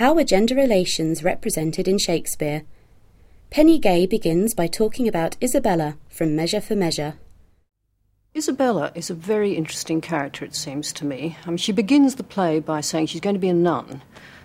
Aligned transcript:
How 0.00 0.16
are 0.16 0.24
gender 0.24 0.54
relations 0.54 1.22
represented 1.22 1.86
in 1.86 1.98
Shakespeare? 1.98 2.62
Penny 3.50 3.78
Gay 3.78 4.06
begins 4.06 4.54
by 4.54 4.66
talking 4.66 5.06
about 5.06 5.36
Isabella 5.42 5.98
from 6.08 6.34
Measure 6.34 6.62
for 6.62 6.74
Measure. 6.74 7.16
Isabella 8.34 8.92
is 8.94 9.10
a 9.10 9.14
very 9.14 9.52
interesting 9.52 10.00
character, 10.00 10.42
it 10.42 10.54
seems 10.54 10.94
to 10.94 11.04
me. 11.04 11.36
Mean, 11.46 11.58
she 11.58 11.72
begins 11.72 12.14
the 12.14 12.22
play 12.22 12.60
by 12.60 12.80
saying 12.80 13.08
she's 13.08 13.20
going 13.20 13.34
to 13.34 13.38
be 13.38 13.50
a 13.50 13.52
nun. 13.52 14.00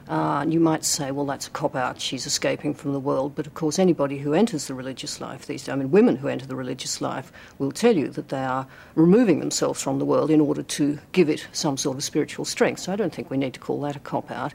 Uh, 0.10 0.39
and 0.41 0.54
you 0.54 0.60
might 0.60 0.83
say, 0.83 1.12
well, 1.12 1.26
that's 1.26 1.47
a 1.47 1.52
cop 1.52 1.74
out. 1.74 2.01
She's 2.01 2.26
escaping 2.26 2.74
from 2.74 2.92
the 2.92 2.99
world. 2.99 3.33
But 3.33 3.47
of 3.47 3.53
course, 3.53 3.79
anybody 3.79 4.17
who 4.17 4.33
enters 4.33 4.67
the 4.67 4.74
religious 4.74 5.22
life 5.22 5.46
these 5.46 5.63
days, 5.63 5.69
I 5.69 5.78
mean, 5.78 5.90
women 5.90 6.17
who 6.17 6.28
enter 6.28 6.46
the 6.46 6.58
religious 6.58 6.99
life 6.99 7.31
will 7.60 7.72
tell 7.72 7.96
you 7.96 8.10
that 8.10 8.28
they 8.28 8.44
are 8.44 8.67
removing 8.96 9.40
themselves 9.40 9.81
from 9.81 9.99
the 9.99 10.06
world 10.06 10.29
in 10.29 10.42
order 10.42 10.63
to 10.63 10.99
give 11.13 11.29
it 11.29 11.47
some 11.53 11.78
sort 11.78 11.96
of 11.96 12.03
spiritual 12.03 12.44
strength. 12.44 12.81
So 12.81 12.92
I 12.92 12.97
don't 12.97 13.13
think 13.13 13.29
we 13.29 13.37
need 13.37 13.53
to 13.53 13.60
call 13.62 13.79
that 13.81 13.96
a 13.96 13.99
cop 13.99 14.29
out. 14.29 14.53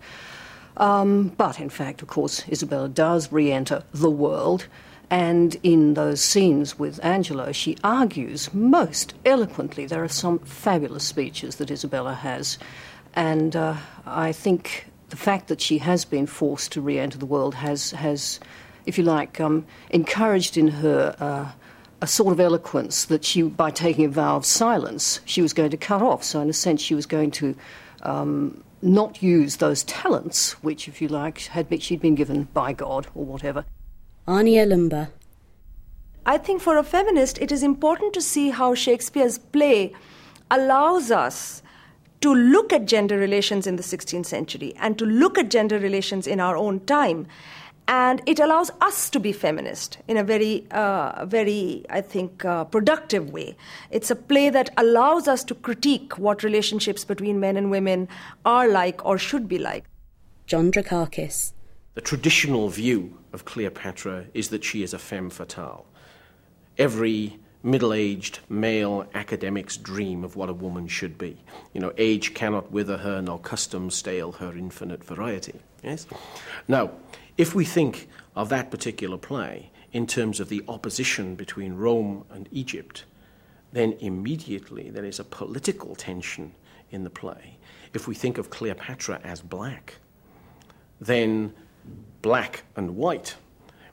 Um, 0.80 1.28
but 1.36 1.60
in 1.60 1.68
fact, 1.68 2.00
of 2.00 2.08
course, 2.08 2.42
Isabella 2.48 2.88
does 2.88 3.30
re 3.30 3.52
enter 3.52 3.84
the 3.92 4.10
world. 4.10 4.66
And 5.10 5.56
in 5.62 5.94
those 5.94 6.22
scenes 6.22 6.78
with 6.78 7.04
Angelo, 7.04 7.52
she 7.52 7.76
argues 7.84 8.52
most 8.54 9.12
eloquently. 9.26 9.84
There 9.84 10.02
are 10.02 10.08
some 10.08 10.38
fabulous 10.38 11.04
speeches 11.04 11.56
that 11.56 11.70
Isabella 11.70 12.14
has. 12.14 12.58
And 13.14 13.54
uh, 13.54 13.76
I 14.06 14.32
think 14.32 14.86
the 15.10 15.16
fact 15.16 15.48
that 15.48 15.60
she 15.60 15.78
has 15.78 16.04
been 16.04 16.26
forced 16.26 16.72
to 16.72 16.80
re 16.80 16.98
enter 16.98 17.18
the 17.18 17.26
world 17.26 17.56
has, 17.56 17.90
has, 17.90 18.40
if 18.86 18.96
you 18.96 19.04
like, 19.04 19.38
um, 19.38 19.66
encouraged 19.90 20.56
in 20.56 20.68
her 20.68 21.14
uh, 21.20 21.50
a 22.00 22.06
sort 22.06 22.32
of 22.32 22.40
eloquence 22.40 23.04
that 23.06 23.24
she, 23.24 23.42
by 23.42 23.70
taking 23.70 24.06
a 24.06 24.08
vow 24.08 24.36
of 24.36 24.46
silence, 24.46 25.20
she 25.26 25.42
was 25.42 25.52
going 25.52 25.72
to 25.72 25.76
cut 25.76 26.00
off. 26.00 26.24
So, 26.24 26.40
in 26.40 26.48
a 26.48 26.54
sense, 26.54 26.80
she 26.80 26.94
was 26.94 27.04
going 27.04 27.32
to. 27.32 27.54
Um, 28.02 28.64
not 28.82 29.22
use 29.22 29.56
those 29.56 29.84
talents, 29.84 30.52
which, 30.62 30.88
if 30.88 31.00
you 31.02 31.08
like, 31.08 31.40
had 31.40 31.68
been, 31.68 31.80
she'd 31.80 32.00
been 32.00 32.14
given 32.14 32.44
by 32.54 32.72
God 32.72 33.06
or 33.14 33.24
whatever. 33.24 33.64
Ania 34.26 34.66
Loomba. 34.66 35.10
I 36.26 36.38
think 36.38 36.60
for 36.62 36.76
a 36.76 36.82
feminist, 36.82 37.38
it 37.38 37.50
is 37.50 37.62
important 37.62 38.12
to 38.14 38.20
see 38.20 38.50
how 38.50 38.74
Shakespeare's 38.74 39.38
play 39.38 39.92
allows 40.50 41.10
us 41.10 41.62
to 42.20 42.34
look 42.34 42.72
at 42.72 42.84
gender 42.84 43.16
relations 43.16 43.66
in 43.66 43.76
the 43.76 43.82
16th 43.82 44.26
century 44.26 44.74
and 44.78 44.98
to 44.98 45.06
look 45.06 45.38
at 45.38 45.50
gender 45.50 45.78
relations 45.78 46.26
in 46.26 46.38
our 46.38 46.56
own 46.56 46.80
time 46.80 47.26
and 47.90 48.22
it 48.24 48.38
allows 48.38 48.70
us 48.80 49.10
to 49.10 49.18
be 49.18 49.32
feminist 49.32 49.98
in 50.06 50.16
a 50.16 50.22
very, 50.22 50.64
uh, 50.70 51.26
very, 51.26 51.84
I 51.90 52.00
think, 52.00 52.44
uh, 52.44 52.62
productive 52.64 53.30
way. 53.30 53.56
It's 53.90 54.12
a 54.12 54.16
play 54.16 54.48
that 54.48 54.70
allows 54.76 55.26
us 55.26 55.42
to 55.44 55.56
critique 55.56 56.16
what 56.16 56.44
relationships 56.44 57.04
between 57.04 57.40
men 57.40 57.56
and 57.56 57.68
women 57.68 58.08
are 58.44 58.68
like 58.68 59.04
or 59.04 59.18
should 59.18 59.48
be 59.48 59.58
like. 59.58 59.86
John 60.46 60.70
Drakakis. 60.70 61.52
The 61.94 62.00
traditional 62.00 62.68
view 62.68 63.18
of 63.32 63.44
Cleopatra 63.44 64.26
is 64.34 64.50
that 64.50 64.62
she 64.62 64.84
is 64.84 64.94
a 64.94 64.98
femme 64.98 65.28
fatale. 65.28 65.84
Every 66.78 67.40
middle 67.62 67.92
aged 67.92 68.40
male 68.48 69.06
academic's 69.14 69.76
dream 69.76 70.24
of 70.24 70.36
what 70.36 70.48
a 70.48 70.54
woman 70.54 70.88
should 70.88 71.18
be. 71.18 71.36
You 71.72 71.80
know, 71.80 71.92
age 71.98 72.34
cannot 72.34 72.72
wither 72.72 72.98
her, 72.98 73.20
nor 73.20 73.38
custom 73.38 73.90
stale 73.90 74.32
her 74.32 74.52
infinite 74.56 75.04
variety. 75.04 75.60
Yes? 75.82 76.06
Now, 76.68 76.92
if 77.36 77.54
we 77.54 77.64
think 77.64 78.08
of 78.34 78.48
that 78.48 78.70
particular 78.70 79.18
play 79.18 79.70
in 79.92 80.06
terms 80.06 80.40
of 80.40 80.48
the 80.48 80.62
opposition 80.68 81.34
between 81.34 81.74
Rome 81.74 82.24
and 82.30 82.48
Egypt, 82.50 83.04
then 83.72 83.96
immediately 84.00 84.90
there 84.90 85.04
is 85.04 85.18
a 85.18 85.24
political 85.24 85.94
tension 85.94 86.52
in 86.90 87.04
the 87.04 87.10
play. 87.10 87.56
If 87.92 88.06
we 88.06 88.14
think 88.14 88.38
of 88.38 88.50
Cleopatra 88.50 89.20
as 89.22 89.40
black, 89.40 89.96
then 91.00 91.54
black 92.22 92.64
and 92.76 92.96
white. 92.96 93.36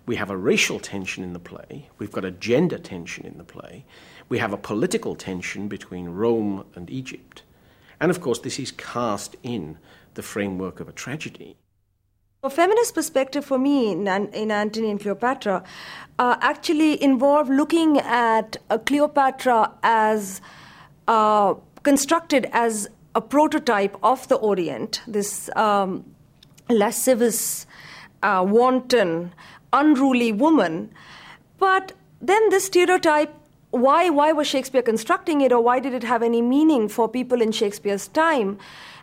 We 0.07 0.15
have 0.15 0.31
a 0.31 0.37
racial 0.37 0.79
tension 0.79 1.23
in 1.23 1.33
the 1.33 1.39
play, 1.39 1.89
we've 1.99 2.11
got 2.11 2.25
a 2.25 2.31
gender 2.31 2.79
tension 2.79 3.25
in 3.25 3.37
the 3.37 3.43
play, 3.43 3.85
we 4.29 4.39
have 4.39 4.53
a 4.53 4.57
political 4.57 5.15
tension 5.15 5.67
between 5.67 6.09
Rome 6.09 6.65
and 6.75 6.89
Egypt. 6.89 7.43
And 7.99 8.09
of 8.09 8.21
course, 8.21 8.39
this 8.39 8.57
is 8.57 8.71
cast 8.71 9.35
in 9.43 9.77
the 10.13 10.23
framework 10.23 10.79
of 10.79 10.87
a 10.87 10.93
tragedy. 10.93 11.57
A 12.41 12.49
feminist 12.49 12.95
perspective 12.95 13.43
for 13.43 13.57
me 13.57 13.91
in, 13.91 14.07
Antony 14.07 14.91
and 14.91 14.99
Cleopatra 14.99 15.63
uh, 16.17 16.37
actually 16.39 17.03
involved 17.03 17.49
looking 17.49 17.97
at 17.97 18.55
uh, 18.69 18.77
Cleopatra 18.77 19.73
as 19.83 20.39
uh, 21.07 21.55
constructed 21.83 22.47
as 22.53 22.87
a 23.13 23.21
prototype 23.21 23.97
of 24.03 24.27
the 24.29 24.35
Orient, 24.35 25.01
this 25.07 25.49
um, 25.55 26.05
lascivious, 26.69 27.65
uh, 28.23 28.45
wanton, 28.47 29.33
unruly 29.73 30.31
woman. 30.31 30.91
But 31.59 31.93
then 32.21 32.49
this 32.49 32.65
stereotype 32.65 33.33
why 33.71 34.09
why 34.09 34.31
was 34.31 34.47
Shakespeare 34.47 34.81
constructing 34.81 35.41
it 35.41 35.51
or 35.51 35.61
why 35.61 35.79
did 35.79 35.93
it 35.93 36.03
have 36.03 36.23
any 36.23 36.41
meaning 36.41 36.87
for 36.87 37.09
people 37.09 37.41
in 37.41 37.51
Shakespeare's 37.51 38.07
time? 38.07 38.57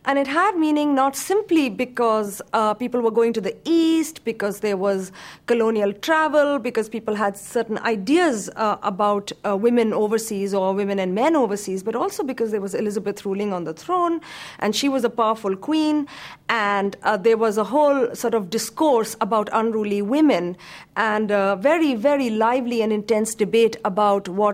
And 0.06 0.18
it 0.18 0.26
had 0.26 0.58
meaning 0.58 0.94
not 0.94 1.16
simply 1.16 1.70
because 1.70 2.42
uh, 2.52 2.74
people 2.74 3.00
were 3.00 3.10
going 3.10 3.32
to 3.32 3.40
the 3.40 3.56
East, 3.64 4.22
because 4.24 4.60
there 4.60 4.76
was 4.76 5.12
colonial 5.46 5.94
travel, 5.94 6.58
because 6.58 6.90
people 6.90 7.14
had 7.14 7.38
certain 7.38 7.78
ideas 7.78 8.50
uh, 8.56 8.76
about 8.82 9.32
uh, 9.46 9.56
women 9.56 9.94
overseas 9.94 10.52
or 10.52 10.74
women 10.74 10.98
and 10.98 11.14
men 11.14 11.34
overseas, 11.34 11.82
but 11.82 11.96
also 11.96 12.22
because 12.22 12.50
there 12.50 12.60
was 12.60 12.74
Elizabeth 12.74 13.24
ruling 13.24 13.54
on 13.54 13.64
the 13.64 13.72
throne, 13.72 14.20
and 14.58 14.76
she 14.76 14.90
was 14.90 15.04
a 15.04 15.08
powerful 15.08 15.56
queen, 15.56 16.06
and 16.50 16.98
uh, 17.02 17.16
there 17.16 17.38
was 17.38 17.56
a 17.56 17.64
whole 17.64 18.14
sort 18.14 18.34
of 18.34 18.50
discourse 18.50 19.16
about 19.22 19.48
unruly 19.54 20.02
women, 20.02 20.54
and 20.96 21.30
a 21.30 21.56
very, 21.56 21.94
very 21.94 22.28
lively 22.28 22.82
and 22.82 22.92
intense 22.92 23.34
debate 23.34 23.78
about 23.86 24.28
what, 24.28 24.53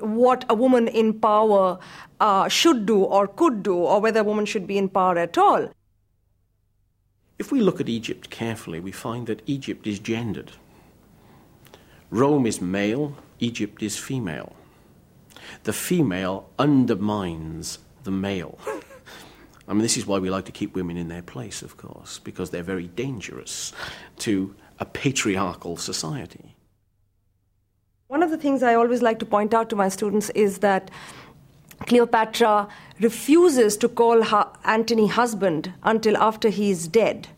what 0.00 0.44
a 0.48 0.54
woman 0.54 0.88
in 0.88 1.18
power 1.18 1.78
uh, 2.20 2.48
should 2.48 2.86
do 2.86 3.02
or 3.02 3.26
could 3.26 3.62
do, 3.62 3.76
or 3.76 4.00
whether 4.00 4.20
a 4.20 4.24
woman 4.24 4.46
should 4.46 4.66
be 4.66 4.78
in 4.78 4.88
power 4.88 5.18
at 5.18 5.38
all. 5.38 5.70
If 7.38 7.50
we 7.50 7.60
look 7.60 7.80
at 7.80 7.88
Egypt 7.88 8.30
carefully, 8.30 8.80
we 8.80 8.92
find 8.92 9.26
that 9.26 9.42
Egypt 9.46 9.86
is 9.86 9.98
gendered. 9.98 10.52
Rome 12.10 12.46
is 12.46 12.60
male, 12.60 13.16
Egypt 13.40 13.82
is 13.82 13.96
female. 13.96 14.54
The 15.64 15.72
female 15.72 16.48
undermines 16.58 17.78
the 18.04 18.10
male. 18.10 18.58
I 19.68 19.72
mean, 19.72 19.82
this 19.82 19.96
is 19.96 20.06
why 20.06 20.18
we 20.18 20.30
like 20.30 20.44
to 20.46 20.52
keep 20.52 20.74
women 20.74 20.96
in 20.96 21.08
their 21.08 21.22
place, 21.22 21.62
of 21.62 21.76
course, 21.76 22.18
because 22.18 22.50
they're 22.50 22.62
very 22.62 22.88
dangerous 22.88 23.72
to 24.18 24.54
a 24.78 24.84
patriarchal 24.84 25.76
society. 25.76 26.54
One 28.12 28.22
of 28.22 28.30
the 28.30 28.36
things 28.36 28.62
I 28.62 28.74
always 28.74 29.00
like 29.00 29.18
to 29.20 29.24
point 29.24 29.54
out 29.54 29.70
to 29.70 29.76
my 29.76 29.88
students 29.88 30.28
is 30.34 30.58
that 30.58 30.90
Cleopatra 31.86 32.68
refuses 33.00 33.74
to 33.78 33.88
call 33.88 34.22
Antony 34.66 35.06
husband 35.06 35.72
until 35.82 36.18
after 36.18 36.50
he 36.50 36.70
is 36.70 36.86
dead. 36.88 37.28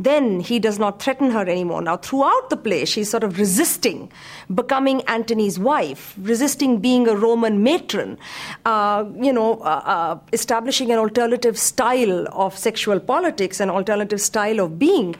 Then 0.00 0.40
he 0.40 0.58
does 0.58 0.78
not 0.78 1.02
threaten 1.02 1.30
her 1.30 1.42
anymore. 1.42 1.82
Now, 1.82 1.98
throughout 1.98 2.48
the 2.48 2.56
play, 2.56 2.86
she's 2.86 3.10
sort 3.10 3.22
of 3.22 3.38
resisting 3.38 4.10
becoming 4.54 5.02
Antony's 5.02 5.58
wife, 5.58 6.14
resisting 6.18 6.78
being 6.78 7.06
a 7.06 7.14
Roman 7.14 7.62
matron, 7.62 8.16
uh, 8.64 9.04
you 9.14 9.30
know, 9.30 9.58
uh, 9.60 9.82
uh, 9.84 10.18
establishing 10.32 10.90
an 10.90 10.98
alternative 10.98 11.58
style 11.58 12.26
of 12.32 12.56
sexual 12.56 12.98
politics, 12.98 13.60
an 13.60 13.68
alternative 13.68 14.22
style 14.22 14.60
of 14.60 14.78
being. 14.78 15.14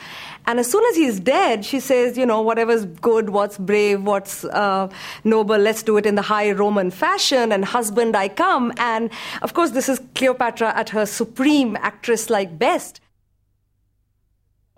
And 0.46 0.58
as 0.58 0.70
soon 0.70 0.82
as 0.86 0.96
he's 0.96 1.20
dead, 1.20 1.66
she 1.66 1.78
says, 1.78 2.16
you 2.16 2.24
know, 2.24 2.40
whatever's 2.40 2.86
good, 2.86 3.28
what's 3.28 3.58
brave, 3.58 4.02
what's 4.04 4.46
uh, 4.46 4.88
noble, 5.24 5.58
let's 5.58 5.82
do 5.82 5.98
it 5.98 6.06
in 6.06 6.14
the 6.14 6.22
high 6.22 6.52
Roman 6.52 6.90
fashion, 6.90 7.52
and 7.52 7.66
husband, 7.66 8.16
I 8.16 8.28
come. 8.28 8.72
And 8.78 9.10
of 9.42 9.52
course, 9.52 9.72
this 9.72 9.90
is 9.90 10.00
Cleopatra 10.14 10.72
at 10.74 10.88
her 10.88 11.04
supreme 11.04 11.76
actress 11.76 12.30
like 12.30 12.58
best. 12.58 13.02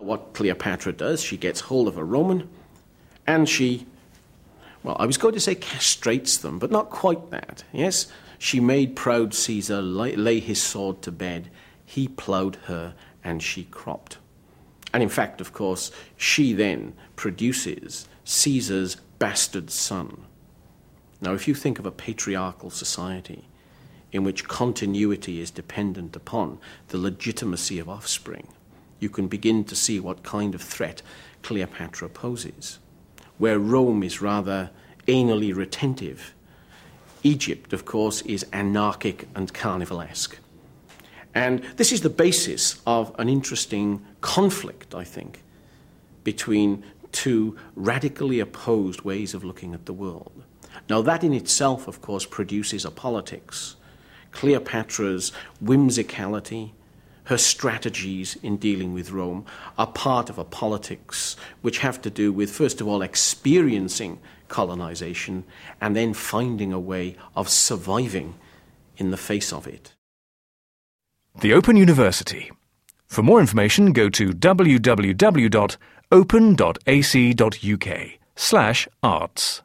What 0.03 0.33
Cleopatra 0.33 0.93
does, 0.93 1.23
she 1.23 1.37
gets 1.37 1.61
hold 1.61 1.87
of 1.87 1.97
a 1.97 2.03
Roman 2.03 2.49
and 3.25 3.47
she, 3.47 3.85
well, 4.83 4.97
I 4.99 5.05
was 5.05 5.17
going 5.17 5.33
to 5.33 5.39
say 5.39 5.55
castrates 5.55 6.37
them, 6.37 6.59
but 6.59 6.71
not 6.71 6.89
quite 6.89 7.31
that. 7.31 7.63
Yes, 7.71 8.07
she 8.37 8.59
made 8.59 8.95
proud 8.95 9.33
Caesar 9.33 9.81
lay, 9.81 10.15
lay 10.15 10.39
his 10.39 10.61
sword 10.61 11.01
to 11.03 11.11
bed. 11.11 11.49
He 11.85 12.07
ploughed 12.07 12.57
her 12.65 12.93
and 13.23 13.41
she 13.41 13.63
cropped. 13.65 14.17
And 14.93 15.01
in 15.01 15.09
fact, 15.09 15.41
of 15.41 15.53
course, 15.53 15.91
she 16.17 16.53
then 16.53 16.93
produces 17.15 18.07
Caesar's 18.25 18.97
bastard 19.17 19.71
son. 19.71 20.25
Now, 21.21 21.33
if 21.33 21.47
you 21.47 21.55
think 21.55 21.79
of 21.79 21.85
a 21.85 21.91
patriarchal 21.91 22.69
society 22.69 23.45
in 24.11 24.23
which 24.23 24.47
continuity 24.47 25.39
is 25.39 25.49
dependent 25.49 26.15
upon 26.15 26.59
the 26.89 26.97
legitimacy 26.97 27.79
of 27.79 27.89
offspring, 27.89 28.49
you 29.03 29.09
can 29.09 29.27
begin 29.27 29.63
to 29.65 29.75
see 29.75 29.99
what 29.99 30.23
kind 30.23 30.55
of 30.55 30.61
threat 30.61 31.03
Cleopatra 31.43 32.09
poses. 32.09 32.79
Where 33.37 33.59
Rome 33.59 34.01
is 34.01 34.21
rather 34.21 34.71
anally 35.07 35.53
retentive, 35.53 36.33
Egypt, 37.21 37.73
of 37.73 37.85
course, 37.85 38.21
is 38.21 38.45
anarchic 38.51 39.27
and 39.35 39.53
carnivalesque. 39.53 40.37
And 41.35 41.63
this 41.77 41.91
is 41.91 42.01
the 42.01 42.09
basis 42.09 42.81
of 42.85 43.13
an 43.19 43.27
interesting 43.27 44.05
conflict, 44.21 44.95
I 44.95 45.03
think, 45.03 45.43
between 46.23 46.83
two 47.11 47.57
radically 47.75 48.39
opposed 48.39 49.01
ways 49.01 49.33
of 49.33 49.43
looking 49.43 49.73
at 49.73 49.85
the 49.85 49.93
world. 49.93 50.43
Now, 50.89 51.01
that 51.01 51.23
in 51.23 51.33
itself, 51.33 51.87
of 51.87 52.01
course, 52.01 52.25
produces 52.25 52.85
a 52.85 52.91
politics. 52.91 53.75
Cleopatra's 54.31 55.31
whimsicality, 55.63 56.71
her 57.25 57.37
strategies 57.37 58.37
in 58.43 58.57
dealing 58.57 58.93
with 58.93 59.11
Rome 59.11 59.45
are 59.77 59.87
part 59.87 60.29
of 60.29 60.37
a 60.37 60.43
politics 60.43 61.35
which 61.61 61.79
have 61.79 62.01
to 62.01 62.09
do 62.09 62.31
with, 62.31 62.51
first 62.51 62.81
of 62.81 62.87
all, 62.87 63.01
experiencing 63.01 64.19
colonization 64.47 65.43
and 65.79 65.95
then 65.95 66.13
finding 66.13 66.73
a 66.73 66.79
way 66.79 67.15
of 67.35 67.49
surviving 67.49 68.35
in 68.97 69.11
the 69.11 69.17
face 69.17 69.51
of 69.53 69.67
it. 69.67 69.93
The 71.39 71.53
Open 71.53 71.77
University. 71.77 72.51
For 73.07 73.23
more 73.23 73.39
information, 73.39 73.93
go 73.93 74.09
to 74.09 74.29
www.open.ac.uk 74.29 75.69
slash 78.35 78.87
arts. 79.01 79.61